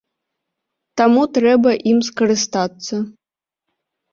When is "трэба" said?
1.39-1.75